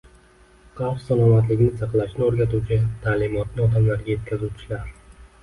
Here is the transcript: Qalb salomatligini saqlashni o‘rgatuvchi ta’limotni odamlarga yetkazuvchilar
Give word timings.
Qalb 0.77 1.03
salomatligini 1.09 1.81
saqlashni 1.81 2.25
o‘rgatuvchi 2.29 2.79
ta’limotni 3.05 3.65
odamlarga 3.67 4.11
yetkazuvchilar 4.15 4.91